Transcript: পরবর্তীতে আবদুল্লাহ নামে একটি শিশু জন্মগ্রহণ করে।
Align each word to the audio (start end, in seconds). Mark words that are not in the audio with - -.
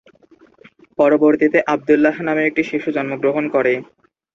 পরবর্তীতে 0.99 1.59
আবদুল্লাহ 1.73 2.15
নামে 2.27 2.43
একটি 2.45 2.61
শিশু 2.71 2.89
জন্মগ্রহণ 2.97 3.45
করে। 3.55 3.73